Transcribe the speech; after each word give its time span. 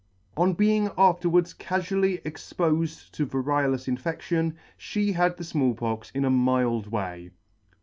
On 0.35 0.53
being 0.55 0.89
afterwards 0.97 1.53
cafually 1.53 2.21
expofed 2.25 3.11
to 3.11 3.23
variolous 3.27 3.87
infection, 3.87 4.55
fhe 4.79 5.13
had 5.13 5.37
the 5.37 5.43
Small 5.43 5.75
Pox 5.75 6.09
in 6.15 6.25
a 6.25 6.31
mild 6.31 6.87
way 6.87 7.29
*. 7.35 7.41